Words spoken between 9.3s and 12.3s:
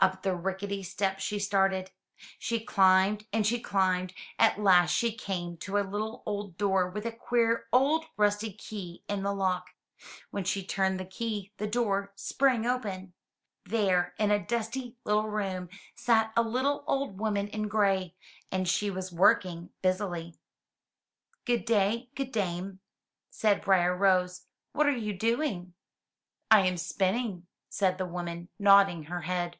lock. When she turned the key, the door